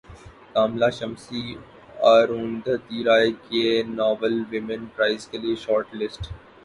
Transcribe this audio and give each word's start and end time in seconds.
کاملہ 0.53 0.89
شمسی 0.99 1.43
اروندھتی 2.05 3.03
رائے 3.03 3.31
کے 3.47 3.65
novel 3.89 4.41
women 4.49 4.85
prize 4.95 5.27
کیلئے 5.27 5.55
short 5.57 5.95
list 5.95 6.31